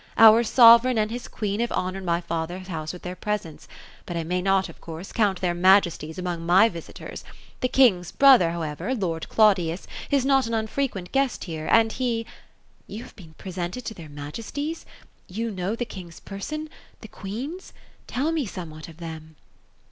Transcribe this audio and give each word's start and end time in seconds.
Our 0.17 0.41
sove 0.41 0.83
reign 0.83 0.97
and 0.97 1.11
his 1.11 1.27
queen 1.27 1.59
have 1.59 1.71
honored 1.71 2.03
my 2.03 2.21
father's 2.21 2.69
house 2.69 2.91
with 2.91 3.03
their 3.03 3.15
presence, 3.15 3.67
but 4.07 4.17
I 4.17 4.23
may 4.23 4.41
not, 4.41 4.67
of 4.67 4.81
course, 4.81 5.11
count 5.11 5.41
their 5.41 5.53
majesties 5.53 6.17
among 6.17 6.43
my 6.43 6.69
visitors; 6.69 7.23
the 7.59 7.67
king's 7.67 8.11
brother, 8.11 8.49
however, 8.49 8.95
lord 8.95 9.29
Claudius, 9.29 9.85
is 10.09 10.25
not 10.25 10.47
an 10.47 10.55
unfrequent 10.55 11.11
guest 11.11 11.43
here, 11.43 11.67
and 11.71 11.91
he 11.91 12.23
"^ 12.23 12.27
You 12.87 13.03
have 13.03 13.15
been 13.15 13.35
presented 13.35 13.85
to 13.85 13.93
their 13.93 14.09
majesties? 14.09 14.87
You 15.27 15.51
know 15.51 15.75
the 15.75 15.85
king's 15.85 16.19
person— 16.19 16.67
the 17.01 17.07
queen's; 17.07 17.71
tell 18.07 18.31
me 18.31 18.47
somewhat 18.47 18.87
of 18.87 18.97
them." 18.97 19.35